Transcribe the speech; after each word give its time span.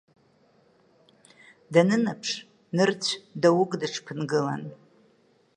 Данынаԥш 1.73 2.29
нырцә 2.75 3.13
даук 3.41 3.71
дыҽԥынгылан. 3.79 4.63